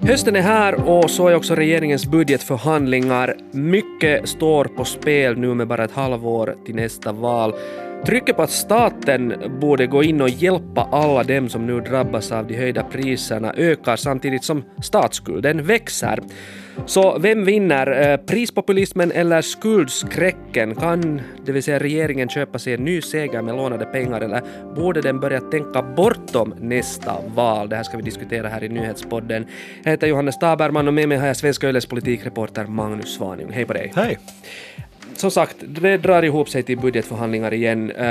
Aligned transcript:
Hösten 0.00 0.36
är 0.36 0.40
här 0.40 0.88
och 0.88 1.10
så 1.10 1.28
är 1.28 1.34
också 1.34 1.54
regeringens 1.54 2.06
budgetförhandlingar. 2.06 3.36
Mycket 3.52 4.28
står 4.28 4.64
på 4.64 4.84
spel 4.84 5.38
nu 5.38 5.54
med 5.54 5.66
bara 5.66 5.84
ett 5.84 5.92
halvår 5.92 6.56
till 6.66 6.74
nästa 6.74 7.12
val. 7.12 7.54
Trycket 8.06 8.36
på 8.36 8.42
att 8.42 8.50
staten 8.50 9.34
borde 9.60 9.86
gå 9.86 10.02
in 10.02 10.20
och 10.20 10.28
hjälpa 10.28 10.88
alla 10.92 11.22
dem 11.22 11.48
som 11.48 11.66
nu 11.66 11.80
drabbas 11.80 12.32
av 12.32 12.46
de 12.46 12.54
höjda 12.54 12.82
priserna 12.82 13.52
ökar 13.56 13.96
samtidigt 13.96 14.44
som 14.44 14.64
statsskulden 14.82 15.64
växer. 15.64 16.20
Så 16.86 17.18
vem 17.18 17.44
vinner? 17.44 18.10
Eh, 18.10 18.16
prispopulismen 18.16 19.12
eller 19.12 19.42
skuldskräcken? 19.42 20.74
Kan, 20.74 21.20
det 21.46 21.52
vill 21.52 21.62
säga 21.62 21.78
regeringen, 21.78 22.28
köpa 22.28 22.58
sig 22.58 22.74
en 22.74 22.84
ny 22.84 23.02
seger 23.02 23.42
med 23.42 23.56
lånade 23.56 23.84
pengar 23.84 24.20
eller 24.20 24.42
borde 24.74 25.00
den 25.00 25.20
börja 25.20 25.40
tänka 25.40 25.82
bortom 25.82 26.54
nästa 26.60 27.14
val? 27.34 27.68
Det 27.68 27.76
här 27.76 27.82
ska 27.82 27.96
vi 27.96 28.02
diskutera 28.02 28.48
här 28.48 28.64
i 28.64 28.68
nyhetspodden. 28.68 29.46
Jag 29.82 29.90
heter 29.90 30.06
Johannes 30.06 30.38
Taberman 30.38 30.88
och 30.88 30.94
med 30.94 31.08
mig 31.08 31.18
har 31.18 31.26
jag 31.26 31.36
Svenska 31.36 31.68
Yles 31.68 31.86
politikreporter 31.86 32.66
Magnus 32.66 33.14
Svanjung. 33.14 33.52
Hej 33.52 33.64
på 33.64 33.72
dig! 33.72 33.92
Hej! 33.96 34.18
Som 35.20 35.30
sagt, 35.30 35.56
det 35.60 35.96
drar 35.96 36.22
ihop 36.22 36.48
sig 36.48 36.62
till 36.62 36.78
budgetförhandlingar 36.78 37.54
igen. 37.54 37.90
Uh, 37.90 38.04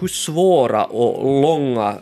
hur 0.00 0.08
svåra 0.08 0.84
och 0.84 1.42
långa 1.42 1.94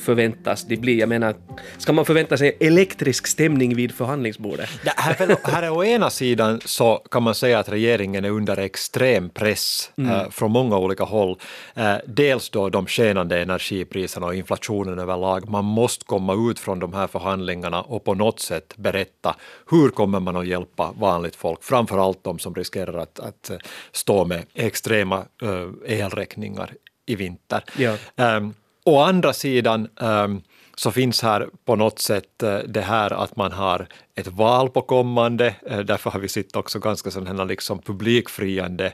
förväntas 0.00 0.64
de 0.64 0.76
bli? 0.76 1.00
Jag 1.00 1.08
menar, 1.08 1.34
ska 1.78 1.92
man 1.92 2.04
förvänta 2.04 2.36
sig 2.36 2.56
elektrisk 2.60 3.26
stämning 3.26 3.74
vid 3.74 3.92
förhandlingsbordet? 3.92 4.68
Ja, 4.84 4.92
här, 4.96 5.50
här 5.50 5.62
är 5.62 5.70
å 5.70 5.84
ena 5.84 6.10
sidan 6.10 6.60
så 6.64 6.96
kan 7.10 7.22
man 7.22 7.34
säga 7.34 7.58
att 7.58 7.68
regeringen 7.68 8.24
är 8.24 8.30
under 8.30 8.58
extrem 8.58 9.30
press 9.30 9.90
mm. 9.98 10.10
uh, 10.10 10.30
från 10.30 10.50
många 10.50 10.78
olika 10.78 11.04
håll. 11.04 11.38
Uh, 11.78 11.94
dels 12.06 12.50
då 12.50 12.68
de 12.68 12.86
skenande 12.86 13.42
energipriserna 13.42 14.26
och 14.26 14.34
inflationen 14.34 14.98
överlag. 14.98 15.48
Man 15.48 15.64
måste 15.64 16.04
komma 16.04 16.50
ut 16.50 16.58
från 16.58 16.78
de 16.78 16.92
här 16.92 17.06
förhandlingarna 17.06 17.82
och 17.82 18.04
på 18.04 18.14
något 18.14 18.40
sätt 18.40 18.74
berätta 18.76 19.36
hur 19.70 19.88
kommer 19.88 20.20
man 20.20 20.36
att 20.36 20.46
hjälpa 20.46 20.92
vanligt 20.98 21.36
folk, 21.36 21.62
framför 21.62 21.98
allt 21.98 22.24
de 22.24 22.38
som 22.38 22.54
riskerar 22.54 22.98
att, 22.98 23.20
att 23.20 23.50
stå 23.92 24.24
med 24.24 24.44
extrema 24.54 25.24
uh, 25.42 25.70
elräkningar 25.86 26.74
i 27.06 27.14
vinter. 27.14 27.64
Ja. 27.76 27.96
Um, 28.16 28.54
å 28.84 29.00
andra 29.00 29.32
sidan 29.32 29.88
um, 30.00 30.42
så 30.76 30.90
finns 30.90 31.22
här 31.22 31.48
på 31.64 31.76
något 31.76 31.98
sätt 31.98 32.42
uh, 32.42 32.58
det 32.58 32.80
här 32.80 33.10
att 33.10 33.36
man 33.36 33.52
har 33.52 33.86
ett 34.14 34.26
val 34.26 34.70
på 34.70 34.82
kommande, 34.82 35.54
uh, 35.70 35.78
därför 35.78 36.10
har 36.10 36.20
vi 36.20 36.28
sett 36.28 36.56
också 36.56 36.78
ganska 36.78 37.10
sådana 37.10 37.44
liksom 37.44 37.78
publikfriande 37.78 38.92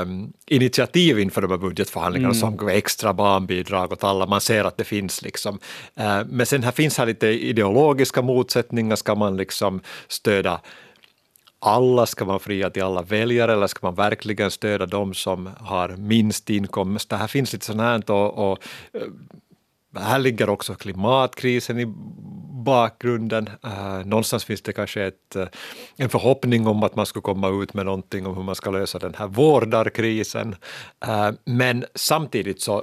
um, 0.00 0.32
initiativ 0.46 1.18
inför 1.18 1.42
de 1.42 1.50
här 1.50 1.58
budgetförhandlingarna 1.58 2.34
mm. 2.34 2.58
som 2.58 2.68
extra 2.68 3.12
barnbidrag 3.12 3.92
åt 3.92 4.04
alla, 4.04 4.26
man 4.26 4.40
ser 4.40 4.64
att 4.64 4.76
det 4.76 4.84
finns 4.84 5.22
liksom. 5.22 5.58
Uh, 6.00 6.22
men 6.26 6.46
sen 6.46 6.62
här 6.62 6.72
finns 6.72 6.98
här 6.98 7.06
lite 7.06 7.26
ideologiska 7.26 8.22
motsättningar, 8.22 8.96
ska 8.96 9.14
man 9.14 9.36
liksom 9.36 9.80
stödja 10.08 10.60
alla 11.58 12.06
ska 12.06 12.24
man 12.24 12.40
fria 12.40 12.70
till 12.70 12.82
alla 12.82 13.02
väljare 13.02 13.52
eller 13.52 13.66
ska 13.66 13.86
man 13.86 13.94
verkligen 13.94 14.50
stödja 14.50 14.86
de 14.86 15.14
som 15.14 15.50
har 15.60 15.88
minst 15.88 16.50
inkomst? 16.50 17.10
Det 17.10 17.16
här 17.16 17.26
finns 17.26 17.52
lite 17.52 17.66
sånt 17.66 17.80
här 17.80 18.10
och, 18.10 18.52
och 18.52 18.58
eh, 18.92 19.08
här 20.00 20.18
ligger 20.18 20.50
också 20.50 20.74
klimatkrisen 20.74 21.78
i 21.78 21.94
bakgrunden. 22.66 23.50
Uh, 23.64 24.06
någonstans 24.06 24.44
finns 24.44 24.62
det 24.62 24.72
kanske 24.72 25.02
ett, 25.02 25.36
uh, 25.36 25.46
en 25.96 26.08
förhoppning 26.08 26.66
om 26.66 26.82
att 26.82 26.96
man 26.96 27.06
ska 27.06 27.20
komma 27.20 27.62
ut 27.62 27.74
med 27.74 27.86
någonting 27.86 28.26
om 28.26 28.36
hur 28.36 28.42
man 28.42 28.54
ska 28.54 28.70
lösa 28.70 28.98
den 28.98 29.14
här 29.18 29.26
vårdarkrisen. 29.26 30.56
Uh, 31.08 31.30
men 31.44 31.84
samtidigt 31.94 32.60
så 32.60 32.82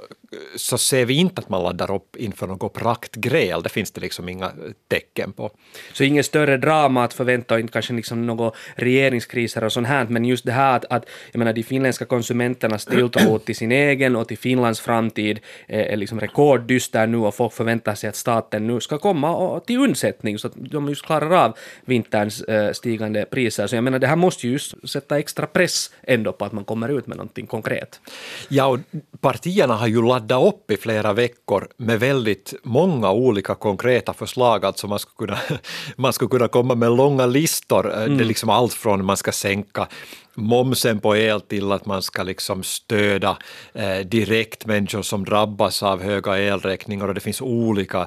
så 0.56 0.78
ser 0.78 1.04
vi 1.04 1.14
inte 1.14 1.40
att 1.40 1.48
man 1.48 1.62
laddar 1.62 1.94
upp 1.94 2.16
inför 2.16 2.46
något 2.46 2.72
praktgräl, 2.72 3.62
det 3.62 3.68
finns 3.68 3.90
det 3.90 4.00
liksom 4.00 4.28
inga 4.28 4.52
tecken 4.88 5.32
på. 5.32 5.50
Så 5.92 6.04
inget 6.04 6.26
större 6.26 6.56
drama 6.56 7.04
att 7.04 7.14
förvänta 7.14 7.54
och 7.54 7.60
inte 7.60 7.72
kanske 7.72 7.92
liksom 7.92 8.26
några 8.26 8.52
regeringskriser 8.74 9.64
och 9.64 9.72
sånt 9.72 9.86
här, 9.86 10.06
men 10.08 10.24
just 10.24 10.44
det 10.44 10.52
här 10.52 10.76
att, 10.76 10.84
att 10.84 11.04
jag 11.32 11.38
menar, 11.38 11.52
de 11.52 11.62
finländska 11.62 12.04
konsumenternas 12.04 12.84
tilltro 12.84 13.38
till 13.38 13.56
sin 13.56 13.72
egen 13.72 14.16
och 14.16 14.28
till 14.28 14.38
Finlands 14.38 14.80
framtid 14.80 15.40
är, 15.66 15.82
är 15.82 15.96
liksom 15.96 16.20
rekorddyster 16.20 17.06
nu 17.06 17.16
och 17.16 17.34
folk 17.34 17.52
förväntar 17.52 17.94
sig 17.94 18.08
att 18.08 18.16
staten 18.16 18.66
nu 18.66 18.80
ska 18.80 18.98
komma 18.98 19.36
och, 19.36 19.66
till 19.74 19.82
undsättning 19.82 20.38
så 20.38 20.46
att 20.46 20.54
de 20.56 20.88
just 20.88 21.06
klarar 21.06 21.44
av 21.44 21.56
vinterns 21.84 22.42
äh, 22.42 22.72
stigande 22.72 23.24
priser. 23.24 23.66
Så 23.66 23.76
jag 23.76 23.84
menar, 23.84 23.98
det 23.98 24.06
här 24.06 24.16
måste 24.16 24.46
ju 24.46 24.52
just 24.52 24.74
sätta 24.88 25.18
extra 25.18 25.46
press 25.46 25.90
ändå 26.02 26.32
på 26.32 26.44
att 26.44 26.52
man 26.52 26.64
kommer 26.64 26.88
ut 26.88 27.06
med 27.06 27.16
någonting 27.16 27.46
konkret. 27.46 28.00
Ja, 28.48 28.66
och 28.66 28.78
partierna 29.20 29.74
har 29.74 29.86
ju 29.86 30.02
laddat 30.02 30.24
ladda 30.34 30.48
upp 30.48 30.70
i 30.70 30.76
flera 30.76 31.12
veckor 31.12 31.68
med 31.76 32.00
väldigt 32.00 32.54
många 32.62 33.10
olika 33.10 33.54
konkreta 33.54 34.12
förslag. 34.12 34.64
Alltså 34.64 34.86
man 34.86 34.98
skulle 34.98 35.16
kunna, 35.18 35.38
man 35.96 36.12
skulle 36.12 36.28
kunna 36.28 36.48
komma 36.48 36.74
med 36.74 36.90
långa 36.96 37.26
listor. 37.26 37.86
Mm. 37.86 37.98
Det 37.98 38.04
är 38.04 38.06
mm. 38.06 38.28
liksom 38.28 38.50
allt 38.50 38.72
från 38.72 39.04
man 39.04 39.16
ska 39.16 39.32
sänka 39.32 39.88
momsen 40.36 41.00
på 41.00 41.16
el 41.16 41.40
till 41.40 41.72
att 41.72 41.86
man 41.86 42.02
ska 42.02 42.22
liksom 42.22 42.62
stödja 42.62 43.36
eh, 43.74 43.98
direkt 43.98 44.66
människor 44.66 45.02
som 45.02 45.24
drabbas 45.24 45.82
av 45.82 46.02
höga 46.02 46.38
elräkningar 46.38 47.08
och 47.08 47.14
det 47.14 47.20
finns 47.20 47.40
olika 47.40 48.00
eh, 48.00 48.06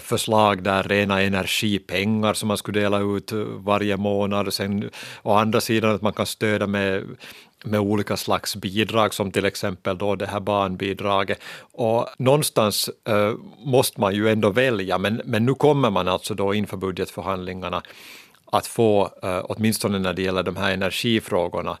förslag 0.00 0.62
där 0.62 0.82
rena 0.82 1.22
energipengar 1.22 2.34
som 2.34 2.48
man 2.48 2.56
skulle 2.56 2.80
dela 2.80 3.00
ut 3.00 3.32
varje 3.56 3.96
månad. 3.96 4.52
Sen 4.52 4.90
å 5.22 5.34
andra 5.34 5.60
sidan 5.60 5.94
att 5.94 6.02
man 6.02 6.12
kan 6.12 6.26
stödja 6.26 6.66
med 6.66 7.04
med 7.64 7.80
olika 7.80 8.16
slags 8.16 8.56
bidrag 8.56 9.14
som 9.14 9.30
till 9.30 9.44
exempel 9.44 9.98
då 9.98 10.14
det 10.14 10.26
här 10.26 10.40
barnbidraget. 10.40 11.38
Och 11.72 12.08
någonstans 12.18 12.90
eh, 13.08 13.32
måste 13.64 14.00
man 14.00 14.14
ju 14.14 14.28
ändå 14.28 14.50
välja, 14.50 14.98
men, 14.98 15.22
men 15.24 15.46
nu 15.46 15.54
kommer 15.54 15.90
man 15.90 16.08
alltså 16.08 16.34
då 16.34 16.54
inför 16.54 16.76
budgetförhandlingarna 16.76 17.82
att 18.52 18.66
få, 18.66 19.10
eh, 19.22 19.40
åtminstone 19.44 19.98
när 19.98 20.12
det 20.12 20.22
gäller 20.22 20.42
de 20.42 20.56
här 20.56 20.72
energifrågorna, 20.72 21.78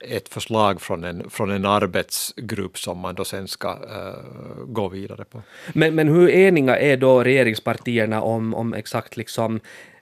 ett 0.00 0.28
förslag 0.28 0.80
från 0.80 1.04
en, 1.04 1.30
från 1.30 1.50
en 1.50 1.64
arbetsgrupp 1.64 2.78
som 2.78 2.98
man 2.98 3.14
då 3.14 3.24
sen 3.24 3.48
ska 3.48 3.72
uh, 3.72 4.64
gå 4.66 4.88
vidare 4.88 5.24
på. 5.24 5.42
Men, 5.72 5.94
men 5.94 6.08
hur 6.08 6.28
eniga 6.28 6.78
är 6.78 6.96
då 6.96 7.24
regeringspartierna 7.24 8.22
om, 8.22 8.54
om 8.54 8.74
exakt 8.74 9.16
liksom 9.16 9.60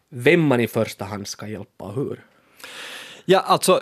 vem 0.09 0.41
man 0.41 0.61
i 0.61 0.67
första 0.67 1.05
hand 1.05 1.27
ska 1.27 1.47
hjälpa 1.47 1.85
och 1.85 1.95
hur? 1.95 2.21
Ja, 3.25 3.41
alltså 3.41 3.81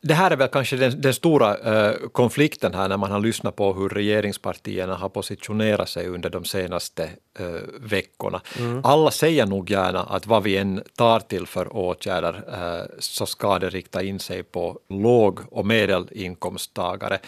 det 0.00 0.14
här 0.14 0.30
är 0.30 0.36
väl 0.36 0.48
kanske 0.48 0.76
den, 0.76 1.00
den 1.00 1.14
stora 1.14 1.56
uh, 1.56 2.08
konflikten 2.12 2.74
här 2.74 2.88
när 2.88 2.96
man 2.96 3.10
har 3.10 3.20
lyssnat 3.20 3.56
på 3.56 3.72
hur 3.72 3.88
regeringspartierna 3.88 4.94
har 4.94 5.08
positionerat 5.08 5.88
sig 5.88 6.08
under 6.08 6.30
de 6.30 6.44
senaste 6.44 7.10
uh, 7.40 7.46
veckorna. 7.80 8.40
Mm. 8.58 8.80
Alla 8.84 9.10
säger 9.10 9.46
nog 9.46 9.70
gärna 9.70 10.02
att 10.02 10.26
vad 10.26 10.42
vi 10.42 10.56
än 10.56 10.82
tar 10.96 11.20
till 11.20 11.46
för 11.46 11.76
åtgärder 11.76 12.34
uh, 12.34 12.86
så 12.98 13.26
ska 13.26 13.58
det 13.58 13.68
rikta 13.68 14.02
in 14.02 14.18
sig 14.18 14.42
på 14.42 14.78
låg 14.88 15.40
och 15.50 15.66
medelinkomsttagare. 15.66 17.18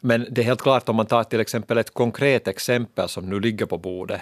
Men 0.00 0.26
det 0.30 0.40
är 0.40 0.44
helt 0.44 0.62
klart 0.62 0.88
om 0.88 0.96
man 0.96 1.06
tar 1.06 1.24
till 1.24 1.40
exempel 1.40 1.78
ett 1.78 1.94
konkret 1.94 2.48
exempel 2.48 3.08
som 3.08 3.30
nu 3.30 3.40
ligger 3.40 3.66
på 3.66 3.78
bordet. 3.78 4.20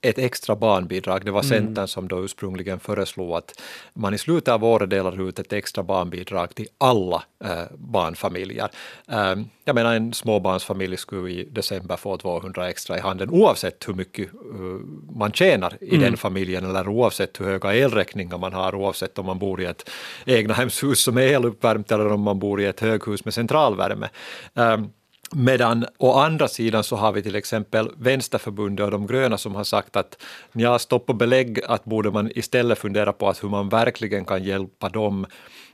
Ett 0.00 0.18
extra 0.18 0.56
barnbidrag. 0.56 1.24
Det 1.24 1.30
var 1.30 1.40
mm. 1.40 1.48
Centern 1.48 1.76
mm. 1.76 1.88
som 1.88 2.08
då 2.08 2.24
ursprungligen 2.24 2.80
föreslog 2.80 3.32
att 3.32 3.60
man 3.94 4.14
i 4.14 4.18
slutet 4.18 4.48
av 4.48 4.64
året 4.64 4.90
delar 4.90 5.28
ut 5.28 5.38
ett 5.38 5.52
extra 5.52 5.82
barnbidrag 5.82 6.54
till 6.54 6.66
alla 6.78 7.22
eh, 7.44 7.62
barnfamiljer. 7.78 8.68
Eh, 9.08 9.34
jag 9.64 9.74
menar 9.74 9.94
en 9.94 10.12
småbarnsfamilj 10.12 10.96
skulle 10.96 11.30
i 11.30 11.44
december 11.44 11.96
få 11.96 12.16
200 12.16 12.68
extra 12.68 12.96
i 12.98 13.00
handen 13.00 13.30
oavsett 13.30 13.88
hur 13.88 13.94
mycket 13.94 14.28
uh, 14.34 14.80
man 15.16 15.32
tjänar 15.32 15.78
i 15.80 15.88
mm. 15.88 16.00
den 16.00 16.16
familjen 16.16 16.64
eller 16.64 16.88
oavsett 16.88 17.40
hur 17.40 17.44
höga 17.44 17.74
elräkningar 17.74 18.38
man 18.38 18.52
har, 18.52 18.74
oavsett 18.74 19.18
om 19.18 19.26
man 19.26 19.38
bor 19.38 19.60
i 19.60 19.64
ett 19.64 19.90
egnahemshus 20.26 21.02
som 21.02 21.18
är 21.18 21.22
eluppvärmt 21.22 21.92
eller 21.92 22.12
om 22.12 22.20
man 22.20 22.38
bor 22.38 22.60
i 22.60 22.64
ett 22.64 22.80
höghus 22.80 23.24
med 23.24 23.34
centralvärme. 23.34 24.08
Um, 24.54 24.90
Medan 25.30 25.86
å 25.98 26.12
andra 26.12 26.48
sidan 26.48 26.84
så 26.84 26.96
har 26.96 27.12
vi 27.12 27.22
till 27.22 27.36
exempel 27.36 27.90
Vänsterförbundet 27.96 28.84
och 28.84 28.90
de 28.90 29.06
gröna 29.06 29.38
som 29.38 29.54
har 29.54 29.64
sagt 29.64 29.96
att 29.96 30.22
ja, 30.52 30.78
stopp 30.78 31.08
och 31.08 31.14
belägg 31.14 31.60
att 31.64 31.84
borde 31.84 32.10
man 32.10 32.30
istället 32.34 32.78
fundera 32.78 33.12
på 33.12 33.28
att 33.28 33.44
hur 33.44 33.48
man 33.48 33.68
verkligen 33.68 34.24
kan 34.24 34.44
hjälpa 34.44 34.88
dem 34.88 35.26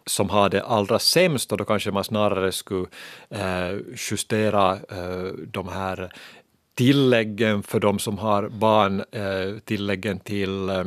som 0.06 0.30
har 0.30 0.48
det 0.48 0.62
allra 0.62 0.98
sämst 0.98 1.52
och 1.52 1.58
då 1.58 1.64
kanske 1.64 1.90
man 1.90 2.04
snarare 2.04 2.52
skulle 2.52 2.86
eh, 3.30 3.78
justera 4.10 4.72
eh, 4.72 5.32
de 5.46 5.68
här 5.68 6.12
tilläggen 6.74 7.62
för 7.62 7.80
de 7.80 7.98
som 7.98 8.18
har 8.18 8.48
barn, 8.48 9.04
eh, 9.12 9.58
tilläggen 9.64 10.20
till 10.20 10.68
eh, 10.68 10.84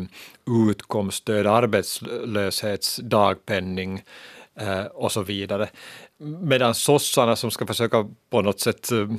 utkomststöd, 0.69 1.47
arbetslöshetsdagpenning 1.47 4.03
eh, 4.55 4.85
och 4.85 5.11
så 5.11 5.21
vidare 5.21 5.69
medan 6.19 6.75
sossarna 6.75 7.35
som 7.35 7.51
ska 7.51 7.65
försöka 7.65 8.05
på 8.29 8.41
något 8.41 8.59
sätt 8.59 8.91
uh, 8.91 9.11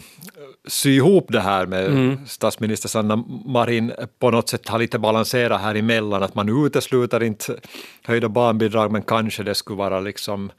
sy 0.68 0.96
ihop 0.96 1.26
det 1.28 1.40
här 1.40 1.66
med 1.66 1.86
mm. 1.86 2.26
statsminister 2.26 2.88
Sanna 2.88 3.16
Marin 3.46 3.92
på 4.18 4.30
något 4.30 4.48
sätt 4.48 4.68
har 4.68 4.78
lite 4.78 4.98
balanserat 4.98 5.60
här 5.60 5.74
emellan, 5.74 6.22
att 6.22 6.34
man 6.34 6.66
utesluter 6.66 7.22
inte 7.22 7.56
höjda 8.02 8.28
barnbidrag 8.28 8.92
men 8.92 9.02
kanske 9.02 9.42
det 9.42 9.54
skulle 9.54 9.78
vara 9.78 10.00
liksom 10.00 10.52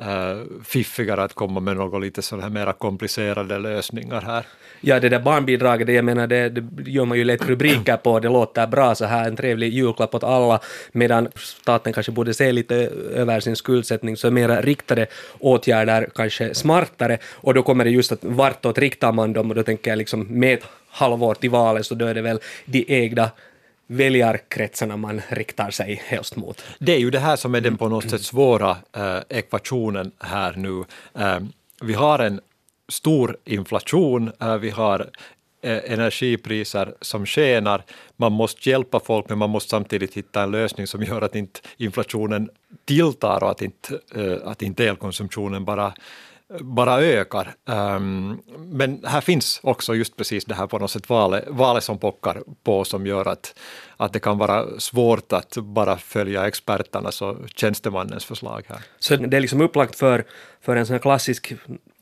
uh, 0.00 0.62
fiffigare 0.64 1.22
att 1.22 1.34
komma 1.34 1.60
med 1.60 1.76
något 1.76 2.02
lite 2.02 2.22
sådana 2.22 2.42
här 2.42 2.50
mera 2.50 2.72
komplicerade 2.72 3.58
lösningar 3.58 4.20
här. 4.20 4.46
Ja, 4.80 5.00
det 5.00 5.08
där 5.08 5.20
barnbidraget, 5.20 5.86
det, 5.86 5.92
jag 5.92 6.04
menar, 6.04 6.26
det, 6.26 6.48
det 6.48 6.90
gör 6.90 7.04
man 7.04 7.18
ju 7.18 7.24
lätt 7.24 7.48
rubriker 7.48 7.96
på, 7.96 8.20
det 8.20 8.28
låter 8.28 8.66
bra 8.66 8.94
så 8.94 9.04
här, 9.04 9.28
en 9.28 9.36
trevlig 9.36 9.72
julklapp 9.72 10.14
åt 10.14 10.24
alla, 10.24 10.60
medan 10.92 11.28
staten 11.36 11.92
kanske 11.92 12.12
borde 12.12 12.34
se 12.34 12.52
lite 12.52 12.74
över 13.14 13.40
sin 13.40 13.56
skuldsättning, 13.56 14.16
så 14.16 14.30
mera 14.30 14.60
riktade 14.60 15.06
åtgärder 15.38 15.83
kanske 16.14 16.54
smartare, 16.54 17.18
och 17.24 17.54
då 17.54 17.62
kommer 17.62 17.84
det 17.84 17.90
just 17.90 18.12
att 18.12 18.24
vartåt 18.24 18.78
riktar 18.78 19.12
man 19.12 19.32
dem, 19.32 19.50
och 19.50 19.54
då 19.54 19.62
tänker 19.62 19.90
jag 19.90 19.98
liksom 19.98 20.26
med 20.28 20.54
ett 20.54 20.64
halvår 20.88 21.34
till 21.34 21.50
valet, 21.50 21.86
så 21.86 21.94
då 21.94 22.06
är 22.06 22.14
det 22.14 22.22
väl 22.22 22.40
de 22.64 22.84
egna 22.88 23.30
väljarkretsarna 23.86 24.96
man 24.96 25.20
riktar 25.28 25.70
sig 25.70 26.02
helst 26.06 26.36
mot. 26.36 26.64
Det 26.78 26.94
är 26.94 26.98
ju 26.98 27.10
det 27.10 27.18
här 27.18 27.36
som 27.36 27.54
är 27.54 27.60
den 27.60 27.76
på 27.76 27.88
något 27.88 28.10
sätt 28.10 28.22
svåra 28.22 28.76
eh, 28.96 29.18
ekvationen 29.28 30.12
här 30.18 30.54
nu. 30.56 30.84
Eh, 31.24 31.40
vi 31.82 31.94
har 31.94 32.18
en 32.18 32.40
stor 32.88 33.36
inflation, 33.44 34.32
eh, 34.40 34.56
vi 34.56 34.70
har 34.70 35.10
Eh, 35.64 35.92
energipriser 35.92 36.94
som 37.00 37.26
skenar. 37.26 37.82
Man 38.16 38.32
måste 38.32 38.70
hjälpa 38.70 39.00
folk 39.00 39.28
men 39.28 39.38
man 39.38 39.50
måste 39.50 39.70
samtidigt 39.70 40.14
hitta 40.14 40.42
en 40.42 40.50
lösning 40.50 40.86
som 40.86 41.02
gör 41.02 41.22
att 41.22 41.36
inte 41.36 41.60
inflationen 41.76 42.50
tilltar 42.84 43.42
och 43.42 43.50
att 43.50 43.62
inte, 43.62 44.00
eh, 44.14 44.36
att 44.44 44.62
inte 44.62 44.84
elkonsumtionen 44.84 45.64
bara 45.64 45.92
bara 46.60 47.00
ökar. 47.00 47.54
Um, 47.64 48.42
men 48.56 49.00
här 49.04 49.20
finns 49.20 49.60
också 49.62 49.94
just 49.94 50.16
precis 50.16 50.44
det 50.44 50.54
här 50.54 50.66
på 50.66 50.78
något 50.78 50.90
sätt 50.90 51.08
valet, 51.08 51.44
valet 51.48 51.84
som 51.84 51.98
pockar 51.98 52.42
på 52.64 52.84
som 52.84 53.06
gör 53.06 53.28
att, 53.28 53.58
att 53.96 54.12
det 54.12 54.20
kan 54.20 54.38
vara 54.38 54.80
svårt 54.80 55.32
att 55.32 55.56
bara 55.56 55.96
följa 55.96 56.46
experternas 56.46 57.22
och 57.22 57.36
tjänstemannens 57.56 58.24
förslag 58.24 58.64
här. 58.68 58.78
Så 58.98 59.16
det 59.16 59.36
är 59.36 59.40
liksom 59.40 59.60
upplagt 59.60 59.98
för, 59.98 60.24
för 60.60 60.76
en 60.76 60.86
sån 60.86 60.98
klassisk 60.98 61.52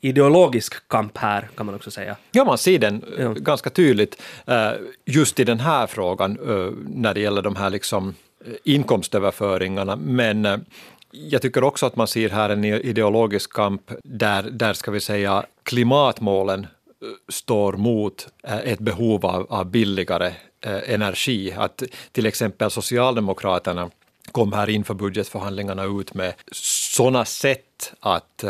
ideologisk 0.01 0.87
kamp 0.87 1.17
här, 1.17 1.49
kan 1.57 1.65
man 1.65 1.75
också 1.75 1.91
säga? 1.91 2.15
Ja, 2.31 2.45
man 2.45 2.57
ser 2.57 2.79
den 2.79 3.05
ja. 3.19 3.33
ganska 3.33 3.69
tydligt 3.69 4.21
uh, 4.49 4.71
just 5.05 5.39
i 5.39 5.43
den 5.43 5.59
här 5.59 5.87
frågan 5.87 6.39
uh, 6.39 6.71
när 6.87 7.13
det 7.13 7.19
gäller 7.19 7.41
de 7.41 7.55
här 7.55 7.69
liksom 7.69 8.15
inkomstöverföringarna, 8.63 9.95
men 9.95 10.65
jag 11.13 11.41
tycker 11.41 11.63
också 11.63 11.85
att 11.85 11.95
man 11.95 12.07
ser 12.07 12.29
här 12.29 12.49
en 12.49 12.63
ideologisk 12.63 13.53
kamp 13.53 13.91
där, 14.03 14.43
där 14.43 14.73
ska 14.73 14.91
vi 14.91 14.99
säga 14.99 15.45
klimatmålen 15.63 16.59
eh, 16.59 17.07
står 17.29 17.73
mot 17.73 18.27
eh, 18.43 18.57
ett 18.57 18.79
behov 18.79 19.25
av, 19.25 19.47
av 19.49 19.65
billigare 19.65 20.33
eh, 20.61 20.93
energi. 20.93 21.53
Att 21.57 21.83
till 22.11 22.25
exempel 22.25 22.71
Socialdemokraterna 22.71 23.89
kom 24.31 24.53
här 24.53 24.69
inför 24.69 24.93
budgetförhandlingarna 24.93 25.83
ut 25.83 26.13
med 26.13 26.33
sådana 26.51 27.25
sätt 27.25 27.93
att, 27.99 28.43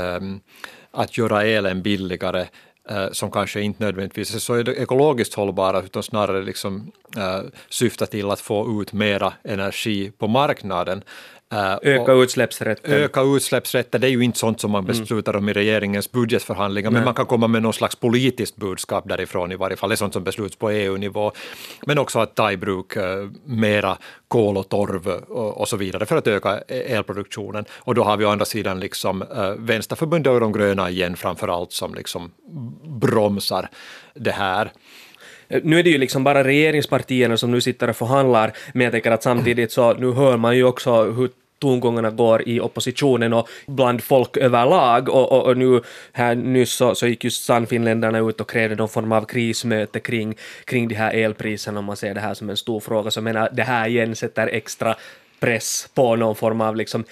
att 0.92 1.18
göra 1.18 1.44
elen 1.44 1.82
billigare 1.82 2.48
som 3.12 3.32
kanske 3.32 3.62
inte 3.62 3.84
nödvändigtvis 3.84 4.36
är 4.36 4.40
så 4.40 4.58
ekologiskt 4.60 5.34
hållbara 5.34 5.82
utan 5.82 6.04
snarare 6.04 6.42
liksom, 6.44 6.92
äh, 7.18 7.40
syftar 7.70 8.06
till 8.06 8.32
att 8.32 8.40
få 8.40 8.82
ut 8.82 8.94
mera 8.94 9.34
energi 9.44 10.12
på 10.18 10.28
marknaden. 10.28 11.04
Uh, 11.54 11.78
öka 11.82 12.14
utsläppsrätten. 12.14 12.94
Öka 12.94 13.22
utsläppsrätten, 13.22 14.02
det 14.02 14.08
är 14.08 14.12
ju 14.12 14.24
inte 14.24 14.40
sånt 14.40 14.62
som 14.62 14.72
man 14.72 14.84
mm. 14.84 15.00
beslutar 15.00 15.36
om 15.36 15.50
i 15.50 15.54
regeringens 15.54 16.12
budgetförhandlingar, 16.12 16.92
Nej. 16.92 17.00
men 17.00 17.06
man 17.06 17.14
kan 17.14 17.26
komma 17.26 17.48
med 17.48 17.62
någon 17.62 17.74
slags 17.74 17.96
politiskt 17.96 18.56
budskap 18.56 19.10
därifrån 19.10 19.52
i 19.52 19.56
varje 19.56 19.78
fall. 19.78 19.90
Det 19.90 19.94
är 19.94 19.98
sånt 19.98 20.14
som 20.14 20.24
besluts 20.24 20.56
på 20.56 20.72
EU-nivå. 20.72 21.32
Men 21.86 22.00
också 22.00 22.20
att 22.20 22.36
ta 22.36 22.52
i 22.52 22.58
bruk 22.58 22.98
uh, 22.98 23.04
mera 23.46 23.98
kol 24.28 24.58
och 24.58 24.70
torv 24.70 25.08
och, 25.08 25.62
och, 25.62 25.68
så 25.68 25.78
vidare 25.78 26.06
för 26.06 26.18
att 26.18 26.28
öka 26.28 26.58
elproduktionen. 26.68 27.66
Och 27.76 27.96
då 27.96 28.04
har 28.04 28.18
vi 28.18 28.26
å 28.26 28.30
andra 28.30 28.46
sidan 28.46 28.80
liksom 28.80 29.24
Vänsterförbundet 29.58 30.32
och 30.32 30.40
de 30.40 30.52
gröna 30.52 30.90
igen 30.90 31.16
framför 31.16 31.48
allt 31.48 31.72
som 31.72 31.94
liksom 31.96 32.32
bromsar 32.84 33.70
det 34.14 34.32
här. 34.32 34.72
Nu 35.64 35.80
är 35.80 35.84
det 35.84 35.90
ju 35.90 35.98
liksom 35.98 36.24
bara 36.24 36.44
regeringspartierna 36.44 37.38
som 37.38 37.52
nu 37.52 37.62
sitter 37.62 37.90
och 37.90 37.96
förhandlar, 37.96 38.54
men 38.74 38.84
jag 38.84 38.92
tänker 38.92 39.12
att 39.12 39.24
samtidigt 39.24 39.72
så 39.72 39.94
nu 39.94 40.12
hör 40.12 40.38
man 40.38 40.58
ju 40.58 40.64
också 40.64 41.12
hur 41.12 41.30
tongångarna 41.64 42.10
går 42.12 42.48
i 42.50 42.60
oppositionen 42.60 43.34
och 43.34 43.50
bland 43.68 44.04
folk 44.04 44.38
överlag. 44.38 45.10
Och, 45.10 45.32
och, 45.32 45.46
och 45.46 45.58
nu 45.58 45.82
här 46.12 46.36
nyss 46.36 46.74
så, 46.74 46.96
så 46.96 47.08
gick 47.08 47.24
just 47.24 47.46
Sannfinländarna 47.46 48.20
ut 48.20 48.42
och 48.42 48.50
krävde 48.50 48.76
någon 48.76 48.90
form 48.90 49.12
av 49.12 49.26
krismöte 49.26 50.00
kring, 50.00 50.36
kring 50.66 50.88
de 50.88 50.96
här 50.96 51.14
elpriserna, 51.14 51.80
om 51.80 51.86
man 51.86 51.98
ser 51.98 52.14
det 52.14 52.20
här 52.20 52.34
som 52.34 52.50
en 52.50 52.58
stor 52.58 52.80
fråga. 52.80 53.12
Så 53.12 53.18
jag 53.18 53.24
menar, 53.24 53.50
det 53.54 53.64
här 53.64 53.88
igen 53.88 54.16
sätter 54.16 54.48
extra 54.48 54.96
press 55.40 55.90
på 55.94 56.16
någon 56.16 56.36
form 56.36 56.62
av 56.62 56.76
liksom 56.76 57.04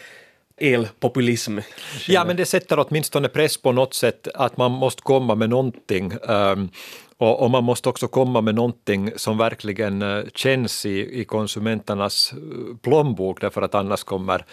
elpopulism. 0.61 1.59
Ja, 2.07 2.25
men 2.25 2.35
det 2.35 2.45
sätter 2.45 2.79
åtminstone 2.79 3.27
press 3.27 3.57
på 3.57 3.71
något 3.71 3.93
sätt 3.93 4.27
att 4.33 4.57
man 4.57 4.71
måste 4.71 5.01
komma 5.01 5.35
med 5.35 5.49
någonting. 5.49 6.13
Ehm, 6.27 6.69
och, 7.17 7.51
man 7.51 7.63
måste 7.63 7.89
också 7.89 8.07
komma 8.07 8.41
med 8.41 8.55
någonting 8.55 9.11
som 9.15 9.37
verkligen 9.37 10.01
eh, 10.01 10.23
känns 10.35 10.85
i, 10.85 11.21
i 11.21 11.25
konsumenternas 11.25 12.33
eh, 12.33 12.77
plånbok, 12.81 13.41
därför 13.41 13.61
att 13.61 13.75
annars 13.75 14.03
kommer 14.03 14.45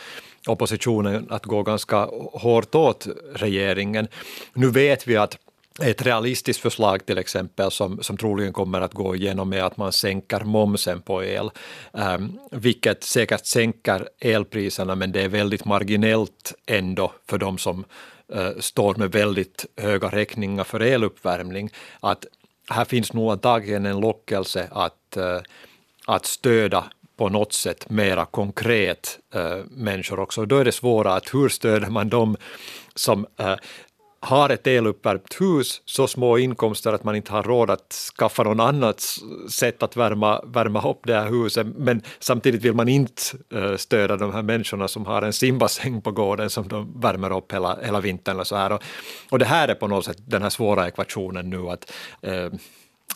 oppositionen 0.47 1.27
att 1.31 1.47
gå 1.47 1.63
ganska 1.63 1.97
hårt 2.33 2.75
åt 2.75 3.07
regeringen. 3.35 4.09
Nu 4.55 4.71
vet 4.71 5.09
vi 5.09 5.17
att 5.17 5.39
ett 5.83 6.03
realistiskt 6.03 6.63
förslag 6.63 7.07
till 7.07 7.19
exempel 7.19 7.71
som, 7.71 8.03
som 8.03 8.17
troligen 8.17 8.53
kommer 8.53 8.81
att 8.81 8.95
gå 8.95 9.17
igenom 9.17 9.53
är 9.53 9.63
att 9.63 9.77
man 9.77 9.93
sänker 9.93 10.41
momsen 10.41 11.03
på 11.03 11.25
el, 11.25 11.51
um, 11.93 12.39
vilket 12.51 13.05
säkert 13.05 13.47
sänker 13.47 14.09
elpriserna 14.21 14.95
men 14.95 15.13
det 15.13 15.23
är 15.23 15.29
väldigt 15.29 15.65
marginellt 15.65 16.55
ändå 16.67 17.13
för 17.27 17.39
de 17.39 17.59
som 17.59 17.85
uh, 18.35 18.51
står 18.59 18.95
med 18.95 19.13
väldigt 19.13 19.67
höga 19.77 20.09
räkningar 20.09 20.65
för 20.65 20.81
eluppvärmning. 20.81 21.71
Att 22.01 22.27
här 22.69 22.85
finns 22.85 23.13
nog 23.13 23.33
antagligen 23.33 23.87
en 23.87 24.01
lockelse 24.01 24.69
att, 24.73 25.17
uh, 25.17 25.41
att 26.07 26.27
stöda 26.27 26.85
på 27.17 27.29
något 27.29 27.53
sätt 27.53 27.91
mera 27.91 28.25
konkret 28.25 29.19
uh, 29.37 29.65
människor 29.71 30.21
också. 30.21 30.47
Då 30.47 30.57
är 30.57 30.65
det 30.65 30.73
svåra 30.73 31.15
att 31.15 31.35
hur 31.35 31.49
stöder 31.49 31.91
man 31.91 32.09
dem 32.09 32.37
som 32.95 33.27
uh, 33.41 33.55
har 34.21 34.51
ett 34.51 34.67
eluppvärmt 34.67 35.41
hus, 35.41 35.83
så 35.85 36.07
små 36.07 36.39
inkomster 36.39 36.93
att 36.93 37.05
man 37.05 37.17
inte 37.17 37.33
har 37.33 37.43
råd 37.43 37.71
att 37.71 38.13
skaffa 38.19 38.43
något 38.43 38.61
annat 38.61 39.05
sätt 39.51 39.83
att 39.83 39.97
värma, 39.97 40.43
värma 40.45 40.91
upp 40.91 41.01
det 41.05 41.15
här 41.15 41.29
huset, 41.29 41.67
men 41.77 42.03
samtidigt 42.19 42.63
vill 42.63 42.75
man 42.75 42.89
inte 42.89 43.23
eh, 43.55 43.77
stödja 43.77 44.17
de 44.17 44.33
här 44.33 44.43
människorna 44.43 44.89
som 44.89 45.07
har 45.07 45.23
en 45.23 45.33
simbassäng 45.33 46.03
på 46.03 46.11
gården 46.11 46.51
som 46.51 46.69
de 46.69 47.01
värmer 47.01 47.37
upp 47.37 47.53
hela, 47.53 47.79
hela 47.83 48.01
vintern. 48.01 48.41
Och, 48.41 48.47
så 48.47 48.57
här. 48.57 48.73
Och, 48.73 48.83
och 49.31 49.39
det 49.39 49.45
här 49.45 49.69
är 49.69 49.75
på 49.75 49.87
något 49.87 50.05
sätt 50.05 50.19
den 50.27 50.43
här 50.43 50.51
svåra 50.51 50.89
ekvationen 50.89 51.51
nu 51.51 51.69
att 51.69 51.93
eh, 52.23 52.49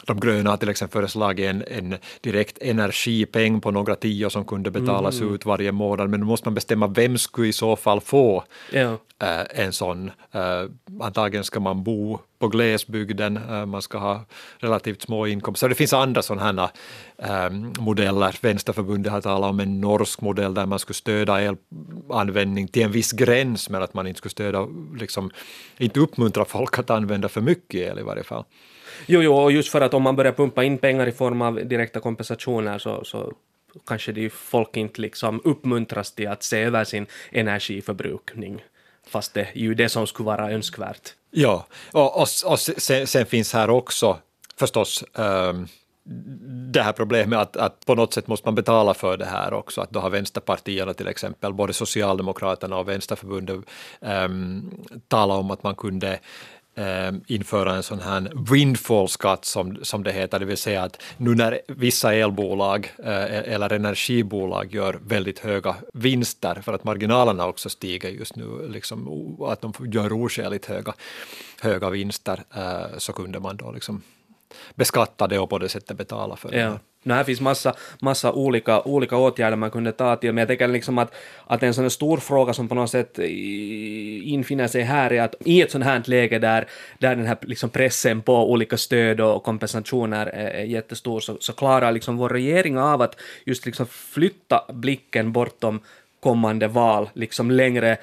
de 0.07 0.21
gröna 0.21 0.51
har 0.51 0.57
till 0.57 0.69
exempel 0.69 0.93
föreslagit 0.93 1.47
en, 1.47 1.65
en 1.67 1.99
direkt 2.21 2.59
energipeng 2.61 3.61
på 3.61 3.71
några 3.71 3.95
tio 3.95 4.31
som 4.31 4.45
kunde 4.45 4.71
betalas 4.71 5.21
mm. 5.21 5.35
ut 5.35 5.47
varje 5.47 5.73
månad, 5.73 6.11
men 6.11 6.21
då 6.21 6.27
måste 6.27 6.49
man 6.49 6.55
bestämma 6.55 6.87
vem 6.87 7.19
skulle 7.19 7.49
i 7.49 7.53
så 7.53 7.77
fall 7.77 8.01
få 8.01 8.45
ja. 8.73 8.99
äh, 9.23 9.65
en 9.65 9.73
sån. 9.73 10.11
Äh, 10.33 10.65
antagligen 11.01 11.45
ska 11.45 11.61
man 11.61 11.83
bo 11.83 12.19
på 12.43 12.49
glesbygden, 12.49 13.37
eh, 13.37 13.67
man 13.67 13.83
ska 13.83 13.99
ha 13.99 14.25
relativt 14.59 15.03
små 15.03 15.27
inkomster. 15.27 15.69
Det 15.69 15.75
finns 15.75 15.93
andra 15.93 16.23
sådana 16.23 16.71
här 17.19 17.47
eh, 17.47 17.51
modeller. 17.79 18.37
Vänsterförbundet 18.41 19.13
har 19.13 19.21
talat 19.21 19.51
om 19.51 19.61
en 19.61 19.81
norsk 19.81 20.21
modell 20.21 20.55
där 20.55 20.67
man 20.67 20.79
skulle 20.79 20.95
stödja 20.95 21.57
elanvändning 22.11 22.69
till 22.69 22.83
en 22.83 22.93
viss 22.93 23.13
gräns, 23.13 23.71
men 23.71 23.83
att 23.83 23.95
man 23.95 24.07
inte 24.07 24.19
skulle 24.19 24.31
stödja, 24.31 24.69
liksom, 24.99 25.31
inte 25.79 26.01
uppmuntra 26.01 26.45
folk 26.45 26.79
att 26.79 26.91
använda 26.91 27.29
för 27.29 27.41
mycket 27.41 27.81
el 27.81 27.99
i 27.99 28.03
varje 28.03 28.23
fall. 28.23 28.45
Jo, 29.07 29.23
jo, 29.23 29.35
och 29.35 29.53
just 29.53 29.69
för 29.69 29.81
att 29.81 29.95
om 29.95 30.03
man 30.03 30.17
börjar 30.17 30.33
pumpa 30.33 30.65
in 30.65 30.79
pengar 30.79 31.07
i 31.07 31.13
form 31.13 31.43
av 31.43 31.55
direkta 31.67 32.01
kompensationer 32.01 32.79
så, 32.79 33.05
så 33.05 33.33
kanske 33.87 34.13
det 34.13 34.31
folk 34.31 34.77
inte 34.77 35.01
liksom 35.01 35.41
uppmuntras 35.45 36.15
till 36.15 36.29
att 36.29 36.43
se 36.43 36.63
över 36.63 36.85
sin 36.85 37.07
energiförbrukning. 37.31 38.63
Fast 39.07 39.35
det 39.35 39.49
är 39.55 39.61
ju 39.61 39.75
det 39.75 39.89
som 39.89 40.07
skulle 40.07 40.27
vara 40.27 40.53
önskvärt. 40.53 41.15
Ja, 41.35 41.67
och, 41.93 42.17
och, 42.17 42.29
och 42.45 42.61
sen, 42.61 43.07
sen, 43.07 43.27
finns 43.27 43.53
här 43.53 43.71
också 43.71 44.19
förstås 44.57 45.05
um, 45.15 45.69
det 46.73 46.83
här 46.83 46.93
problemet 46.93 47.39
att, 47.39 47.57
att 47.57 47.87
på 47.87 47.95
något 47.95 48.15
sätt 48.15 48.27
måste 48.27 48.47
man 48.47 48.55
betala 48.55 48.95
för 48.95 49.17
det 49.17 49.25
här 49.25 49.53
också. 49.53 49.81
Att 49.81 49.91
då 49.91 50.01
har 50.01 50.11
vänsterpartierna 50.11 50.95
till 50.95 51.09
exempel, 51.09 51.55
både 51.55 51.73
Socialdemokraterna 51.73 52.77
och 52.77 52.89
Vänsterförbundet 52.89 53.57
um, 54.01 54.71
talat 55.09 55.39
om 55.39 55.51
att 55.51 55.63
man 55.63 55.75
kunde 55.75 56.19
eh, 56.75 57.13
införa 57.27 57.75
en 57.75 57.83
sån 57.83 58.01
här 58.01 58.33
windfall-skatt 58.51 59.45
som, 59.45 59.79
som 59.83 60.03
det 60.03 60.13
heter, 60.13 60.39
det 60.39 60.45
vill 60.45 60.57
säga 60.57 60.83
att 60.83 61.03
nu 61.17 61.35
när 61.35 61.61
vissa 61.69 62.15
elbolag 62.15 62.93
eh, 62.99 63.53
eller 63.55 63.73
energibolag 63.73 64.75
gör 64.75 65.01
väldigt 65.07 65.39
höga 65.39 65.77
vinster 65.93 66.55
för 66.63 66.73
att 66.73 66.85
marginalerna 66.85 67.47
också 67.47 67.69
stiger 67.69 68.09
just 68.09 68.37
nu, 68.37 68.69
liksom, 68.69 69.37
att 69.43 69.61
de 69.61 69.73
gör 69.93 70.13
oskäligt 70.13 70.67
höga, 70.67 70.95
höga 71.61 71.91
vinster, 71.91 72.43
eh, 72.55 72.99
så 72.99 73.13
kunde 73.13 73.41
man 73.41 73.57
då 73.57 73.73
liksom 73.73 74.03
beskatta 74.75 75.27
det 75.27 75.39
och 75.39 75.51
på 75.51 75.59
det 75.59 75.69
sättet 75.69 75.97
betala 75.97 76.37
för 76.37 76.55
ja. 76.55 76.71
det. 76.71 76.79
No, 77.05 77.15
här 77.15 77.25
finns 77.25 77.41
massa, 77.41 77.75
massa 78.01 78.33
olika, 78.33 78.83
olika 78.83 79.17
åtgärder 79.17 79.57
man 79.57 79.71
kunde 79.71 79.93
ta 79.93 80.17
till, 80.17 80.33
men 80.33 80.39
jag 80.43 80.49
tänker 80.49 80.69
liksom 80.69 80.99
att, 80.99 81.15
att 81.47 81.63
en 81.63 81.75
sån 81.75 81.91
stor 81.91 82.19
fråga 82.19 82.53
som 82.53 82.69
på 82.69 82.75
något 82.75 82.91
sätt 82.91 83.19
infinner 83.19 84.67
sig 84.69 84.83
här 84.83 85.13
är 85.13 85.23
att 85.23 85.35
i 85.45 85.63
ett 85.63 85.71
sånt 85.71 85.85
här 85.85 86.03
läge 86.05 86.39
där, 86.39 86.69
där 86.99 87.17
den 87.17 87.27
här 87.27 87.37
liksom 87.41 87.71
pressen 87.71 88.21
på 88.23 88.53
olika 88.53 88.77
stöd 88.77 89.21
och 89.21 89.43
kompensationer 89.43 90.27
är, 90.27 90.51
är 90.51 90.65
jättestor, 90.65 91.21
så, 91.21 91.37
så 91.41 91.53
klarar 91.53 91.93
liksom 91.93 92.17
vår 92.17 92.29
regering 92.29 92.79
av 92.79 93.03
att 93.03 93.17
just 93.45 93.67
liksom 93.67 93.87
flytta 93.87 94.65
blicken 94.73 95.33
bortom 95.33 95.81
kommande 96.21 96.69
val, 96.69 97.11
liksom 97.15 97.51
längre 97.51 97.97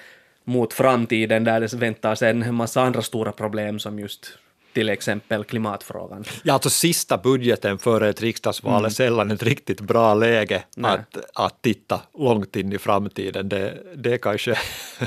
mot 0.43 0.73
framtiden 0.73 1.43
där 1.43 1.61
det 1.61 1.73
väntar 1.73 2.15
sig 2.15 2.29
en 2.29 2.55
massa 2.55 2.81
andra 2.81 3.01
stora 3.01 3.31
problem 3.31 3.79
som 3.79 3.99
just 3.99 4.37
till 4.73 4.89
exempel 4.89 5.43
klimatfrågan. 5.43 6.23
Ja, 6.43 6.53
alltså 6.53 6.69
sista 6.69 7.17
budgeten 7.17 7.77
före 7.77 8.09
ett 8.09 8.21
riksdagsval 8.21 8.73
mm. 8.73 8.85
är 8.85 8.89
sällan 8.89 9.31
ett 9.31 9.43
riktigt 9.43 9.81
bra 9.81 10.13
läge 10.13 10.63
att, 10.81 11.17
att 11.33 11.61
titta 11.61 12.01
långt 12.17 12.55
in 12.55 12.73
i 12.73 12.77
framtiden. 12.77 13.49
Det, 13.49 13.83
det 13.95 14.13
är 14.13 14.17
kanske 14.17 14.57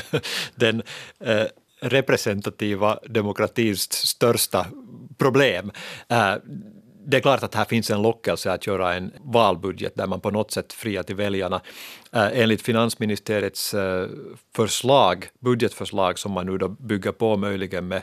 den 0.55 0.83
eh, 1.21 1.45
representativa 1.81 2.99
demokratins 3.09 3.93
största 3.93 4.67
problem. 5.19 5.71
Eh, 6.09 6.35
det 7.07 7.17
är 7.17 7.21
klart 7.21 7.43
att 7.43 7.55
här 7.55 7.65
finns 7.65 7.91
en 7.91 8.03
lockelse 8.03 8.53
att 8.53 8.67
göra 8.67 8.95
en 8.95 9.13
valbudget 9.25 9.97
där 9.97 10.07
man 10.07 10.21
på 10.21 10.31
något 10.31 10.51
sätt 10.51 10.73
friar 10.73 11.03
till 11.03 11.17
väljarna. 11.17 11.61
Eh, 12.13 12.41
enligt 12.41 12.63
finansministeriets 12.63 13.75
eh, 13.75 14.09
förslag, 14.57 15.29
budgetförslag 15.41 16.19
som 16.19 16.33
man 16.33 16.47
nu 16.47 16.59
då 16.59 16.69
bygger 16.69 17.13
på 17.13 17.37
möjligen 17.37 17.89
med 17.89 18.03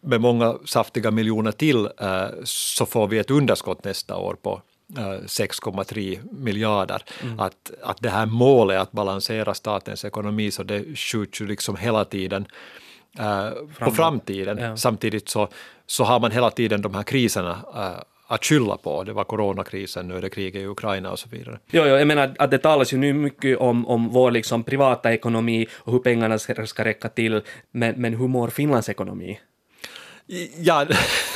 med 0.00 0.20
många 0.20 0.58
saftiga 0.64 1.10
miljoner 1.10 1.52
till 1.52 1.88
eh, 2.00 2.26
så 2.44 2.86
får 2.86 3.08
vi 3.08 3.18
ett 3.18 3.30
underskott 3.30 3.84
nästa 3.84 4.16
år 4.16 4.36
på 4.42 4.62
6,3 4.94 6.12
eh, 6.12 6.24
miljarder. 6.32 7.02
Mm. 7.22 7.40
Att, 7.40 7.70
att 7.82 8.02
det 8.02 8.10
här 8.10 8.26
målet 8.26 8.80
att 8.80 8.92
balansera 8.92 9.54
statens 9.54 10.04
ekonomi 10.04 10.50
så 10.50 10.62
det 10.62 10.98
skjuts 10.98 11.40
ju 11.40 11.46
liksom 11.46 11.76
hela 11.76 12.04
tiden 12.04 12.46
uh, 13.20 13.50
på 13.78 13.90
framtiden. 13.90 14.58
Ja. 14.58 14.76
Samtidigt 14.76 15.28
så, 15.28 15.48
så 15.86 16.04
har 16.04 16.20
man 16.20 16.30
hela 16.30 16.50
tiden 16.50 16.82
de 16.82 16.94
här 16.94 17.02
kriserna 17.02 17.64
att 18.30 18.44
skylla 18.44 18.76
på. 18.76 19.04
Det 19.04 19.12
var 19.12 19.24
coronakrisen, 19.24 20.08
nu 20.08 20.16
är 20.16 20.22
det 20.22 20.30
kriget 20.30 20.62
i 20.62 20.66
Ukraina 20.66 21.10
och 21.10 21.18
så 21.18 21.28
vidare. 21.28 21.58
Jo, 21.70 21.82
jo 21.86 21.96
jag 21.96 22.06
menar 22.06 22.34
att 22.38 22.50
det 22.50 22.58
talas 22.58 22.92
ju 22.92 22.98
nu 22.98 23.12
mycket 23.12 23.58
om, 23.58 23.86
om 23.86 24.08
vår 24.08 24.30
liksom 24.30 24.62
privata 24.62 25.12
ekonomi 25.12 25.66
och 25.72 25.92
hur 25.92 25.98
pengarna 25.98 26.38
ska, 26.38 26.66
ska 26.66 26.84
räcka 26.84 27.08
till, 27.08 27.42
men, 27.70 27.94
men 27.96 28.14
hur 28.14 28.28
mår 28.28 28.48
Finlands 28.48 28.88
ekonomi? 28.88 29.40
Ja, 30.60 30.86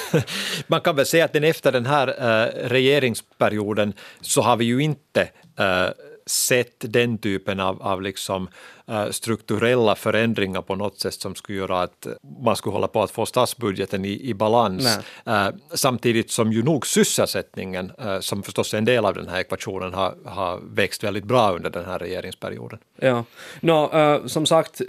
man 0.67 0.81
kan 0.81 0.97
väl 0.97 1.07
säga 1.07 1.25
att 1.25 1.33
den 1.33 1.45
efter 1.45 1.73
den 1.73 1.87
här 1.87 2.09
eh, 2.09 2.69
regeringsperioden 2.69 3.93
så 4.21 4.43
har 4.43 4.57
vi 4.57 4.65
ju 4.65 4.81
inte 4.83 5.29
eh, 5.59 5.89
sett 6.27 6.75
den 6.79 7.19
typen 7.19 7.61
av, 7.61 7.83
av 7.83 8.03
liksom, 8.03 8.49
uh, 8.91 9.11
strukturella 9.11 9.95
förändringar 9.95 10.63
på 10.63 10.75
något 10.75 11.01
sätt 11.01 11.15
som 11.15 11.35
skulle 11.35 11.59
göra 11.59 11.83
att 11.83 12.07
man 12.45 12.57
skulle 12.57 12.73
hålla 12.73 12.89
på 12.89 13.03
att 13.03 13.11
få 13.11 13.27
statsbudgeten 13.27 14.05
i, 14.05 14.29
i 14.29 14.35
balans. 14.35 14.99
Uh, 15.29 15.49
samtidigt 15.75 16.31
som 16.31 16.53
ju 16.53 16.63
nog 16.63 16.87
sysselsättningen, 16.87 17.93
uh, 18.05 18.21
som 18.21 18.43
förstås 18.43 18.75
är 18.75 18.79
en 18.79 18.85
del 18.85 19.05
av 19.05 19.15
den 19.15 19.29
här 19.29 19.41
ekvationen, 19.41 19.95
har, 19.95 20.15
har 20.25 20.61
växt 20.75 21.05
väldigt 21.05 21.25
bra 21.25 21.53
under 21.53 21.71
den 21.71 21.85
här 21.85 21.99
regeringsperioden. 21.99 22.79
Ja, 22.97 23.25
no, 23.61 24.29
som 24.29 24.47
sagt, 24.47 24.81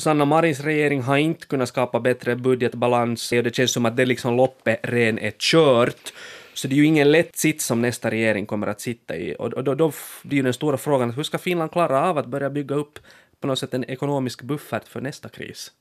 Sanna 0.00 0.24
Marins 0.24 0.60
regering 0.60 1.02
har 1.02 1.16
inte 1.16 1.46
kunnat 1.46 1.68
skapa 1.68 2.00
bättre 2.00 2.36
budgetbalans 2.36 3.32
och 3.32 3.42
det 3.42 3.56
känns 3.56 3.72
som 3.72 3.86
att 3.86 3.96
det 3.96 4.04
liksom 4.04 4.36
loppet 4.36 4.80
ren 4.82 5.18
är 5.18 5.30
kört. 5.38 6.12
Så 6.54 6.68
det 6.68 6.74
är 6.74 6.76
ju 6.76 6.86
ingen 6.86 7.12
lätt 7.12 7.36
sits 7.36 7.66
som 7.66 7.82
nästa 7.82 8.10
regering 8.10 8.46
kommer 8.46 8.66
att 8.66 8.80
sitta 8.80 9.16
i. 9.16 9.36
Och 9.38 9.64
då, 9.64 9.74
då, 9.74 9.88
är 10.30 10.34
ju 10.34 10.42
den 10.42 10.52
stora 10.52 10.76
frågan, 10.76 11.10
hur 11.10 11.22
ska 11.22 11.38
Finland 11.38 11.72
klara 11.72 12.08
av 12.08 12.18
att 12.18 12.26
börja 12.26 12.50
bygga 12.50 12.74
upp 12.74 12.98
på 13.40 13.46
något 13.46 13.58
sätt 13.58 13.74
en 13.74 13.84
ekonomisk 13.84 14.42
buffert 14.42 14.88
för 14.88 15.00
nästa 15.00 15.28
kris? 15.28 15.72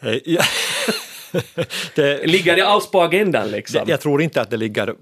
Eh, 0.00 0.18
ja. 0.24 0.42
det, 1.94 2.26
ligger 2.26 2.56
det 2.56 2.66
alls 2.66 2.90
på 2.90 3.02
agendan 3.02 3.50
liksom? 3.50 3.84
Jag 3.86 4.00
tror 4.00 4.22
inte 4.22 4.40
att 4.40 4.50
det 4.50 4.56
ligger 4.56 4.94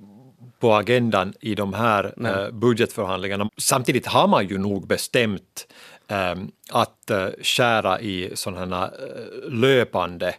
på 0.61 0.75
agendan 0.75 1.35
i 1.41 1.55
de 1.55 1.75
här 1.75 2.15
uh, 2.21 2.51
budgetförhandlingarna. 2.51 3.51
Samtidigt 3.57 4.07
har 4.07 4.29
man 4.29 4.49
ju 4.49 4.59
nog 4.59 4.87
bestämt 4.87 5.67
um, 6.09 6.53
att 6.71 7.11
uh, 7.11 7.27
skära 7.43 8.01
i 8.01 8.31
sådana 8.35 8.87
uh, 8.87 9.53
löpande 9.53 10.35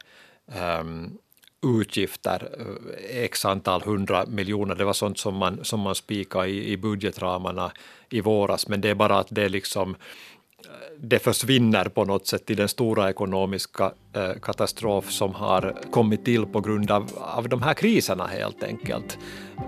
um, 0.79 1.17
utgifter, 1.63 2.49
eh, 2.59 3.23
x 3.23 3.45
antal 3.45 3.81
hundra 3.81 4.25
miljoner, 4.25 4.75
det 4.75 4.85
var 4.85 4.93
sånt 4.93 5.17
som 5.17 5.35
man, 5.35 5.59
som 5.61 5.79
man 5.79 5.95
spikade 5.95 6.47
i, 6.47 6.71
i 6.71 6.77
budgetramarna 6.77 7.71
i 8.09 8.21
våras, 8.21 8.67
men 8.67 8.81
det 8.81 8.89
är 8.89 8.95
bara 8.95 9.19
att 9.19 9.27
det 9.29 9.49
liksom 9.49 9.89
eh, 9.89 10.69
det 10.97 11.19
försvinner 11.19 11.85
på 11.85 12.05
något 12.05 12.27
sätt 12.27 12.49
i 12.49 12.55
den 12.55 12.67
stora 12.67 13.09
ekonomiska 13.09 13.91
eh, 14.13 14.33
katastrof 14.41 15.11
som 15.11 15.33
har 15.33 15.75
kommit 15.91 16.25
till 16.25 16.45
på 16.45 16.61
grund 16.61 16.91
av, 16.91 17.09
av 17.17 17.49
de 17.49 17.61
här 17.61 17.73
kriserna 17.73 18.27
helt 18.27 18.63
enkelt. 18.63 19.17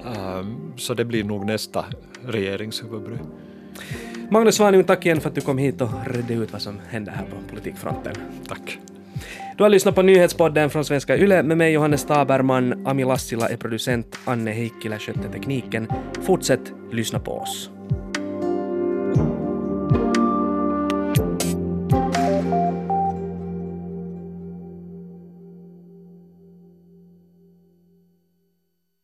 Um, 0.05 0.73
så 0.77 0.93
det 0.93 1.05
blir 1.05 1.23
nog 1.23 1.45
nästa 1.45 1.85
regeringshuvudbry. 2.25 3.17
Magnus 4.31 4.55
Svanung, 4.55 4.83
tack 4.83 5.05
igen 5.05 5.21
för 5.21 5.29
att 5.29 5.35
du 5.35 5.41
kom 5.41 5.57
hit 5.57 5.81
och 5.81 5.89
redde 6.05 6.33
ut 6.33 6.51
vad 6.51 6.61
som 6.61 6.79
händer 6.89 7.11
här 7.11 7.25
på 7.25 7.49
politikfronten. 7.49 8.15
Tack. 8.47 8.79
Du 9.57 9.63
har 9.63 9.69
lyssnat 9.69 9.95
på 9.95 10.01
nyhetspodden 10.01 10.69
från 10.69 10.85
Svenska 10.85 11.17
Yle 11.17 11.43
med 11.43 11.57
mig 11.57 11.71
Johannes 11.71 12.05
Taberman. 12.05 12.87
Ami 12.87 13.03
Lassila 13.03 13.49
är 13.49 13.57
producent, 13.57 14.19
Anne 14.25 14.51
Heikkilä 14.51 14.99
skötte 14.99 15.29
tekniken. 15.33 15.87
Fortsätt 16.25 16.73
lyssna 16.91 17.19
på 17.19 17.31
oss. 17.31 17.74